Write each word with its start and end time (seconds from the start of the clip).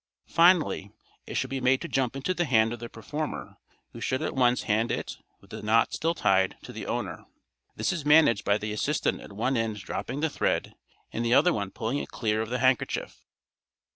Finally, 0.29 0.91
it 1.27 1.35
should 1.35 1.51
be 1.51 1.61
made 1.61 1.79
to 1.79 1.87
jump 1.87 2.15
into 2.15 2.33
the 2.33 2.45
hand 2.45 2.73
of 2.73 2.79
the 2.79 2.89
performer, 2.89 3.57
who 3.93 4.01
should 4.01 4.23
at 4.23 4.33
once 4.33 4.63
hand 4.63 4.91
it, 4.91 5.17
with 5.39 5.51
the 5.51 5.61
knots 5.61 5.95
still 5.95 6.15
tied, 6.15 6.57
to 6.63 6.73
the 6.73 6.87
owner. 6.87 7.25
This 7.75 7.93
is 7.93 8.03
managed 8.03 8.43
by 8.43 8.57
the 8.57 8.73
assistant 8.73 9.21
at 9.21 9.31
one 9.31 9.55
end 9.55 9.75
dropping 9.77 10.21
the 10.21 10.27
thread 10.31 10.73
and 11.13 11.23
the 11.23 11.35
other 11.35 11.53
one 11.53 11.69
pulling 11.69 11.99
it 11.99 12.09
clear 12.09 12.41
of 12.41 12.49
the 12.49 12.57
handkerchief. 12.57 13.27